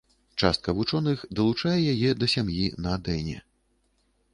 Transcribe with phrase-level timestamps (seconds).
[0.43, 3.37] Частка вучоных далучае яе да сям'і на-дэне.